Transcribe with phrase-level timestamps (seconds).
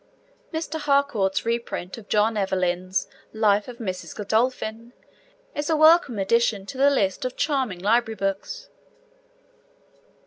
[0.51, 0.79] Mr.
[0.79, 4.15] Harcourt's reprint of John Evelyn's Life of Mrs.
[4.15, 4.93] Godolphin
[5.53, 8.67] is a welcome addition to the list of charming library books.